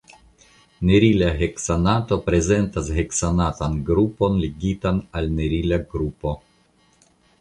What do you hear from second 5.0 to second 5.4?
al